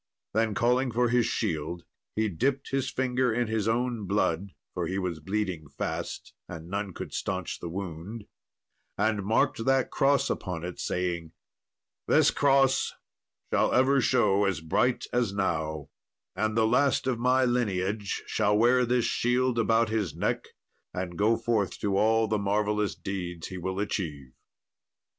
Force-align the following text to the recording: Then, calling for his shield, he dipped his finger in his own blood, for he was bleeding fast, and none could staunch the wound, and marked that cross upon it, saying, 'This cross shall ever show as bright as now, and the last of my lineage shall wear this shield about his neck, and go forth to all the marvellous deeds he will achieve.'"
Then, 0.33 0.55
calling 0.55 0.91
for 0.91 1.09
his 1.09 1.27
shield, 1.27 1.83
he 2.15 2.27
dipped 2.27 2.69
his 2.71 2.89
finger 2.89 3.31
in 3.31 3.45
his 3.45 3.67
own 3.67 4.07
blood, 4.07 4.47
for 4.73 4.87
he 4.87 4.97
was 4.97 5.19
bleeding 5.19 5.69
fast, 5.69 6.33
and 6.49 6.69
none 6.71 6.91
could 6.91 7.13
staunch 7.13 7.59
the 7.59 7.69
wound, 7.69 8.25
and 8.97 9.23
marked 9.23 9.63
that 9.65 9.91
cross 9.91 10.27
upon 10.27 10.63
it, 10.63 10.79
saying, 10.79 11.33
'This 12.07 12.31
cross 12.31 12.93
shall 13.53 13.71
ever 13.75 14.01
show 14.01 14.45
as 14.45 14.59
bright 14.59 15.05
as 15.13 15.33
now, 15.33 15.89
and 16.35 16.57
the 16.57 16.65
last 16.65 17.05
of 17.05 17.19
my 17.19 17.45
lineage 17.45 18.23
shall 18.25 18.57
wear 18.57 18.87
this 18.87 19.05
shield 19.05 19.59
about 19.59 19.89
his 19.89 20.15
neck, 20.15 20.47
and 20.95 21.15
go 21.15 21.37
forth 21.37 21.77
to 21.77 21.95
all 21.95 22.27
the 22.27 22.39
marvellous 22.39 22.95
deeds 22.95 23.49
he 23.49 23.57
will 23.59 23.79
achieve.'" 23.79 24.33